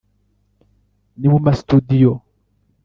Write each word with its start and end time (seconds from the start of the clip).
ni 1.19 1.27
mu 1.31 1.37
ma 1.43 1.53
studio 1.61 2.11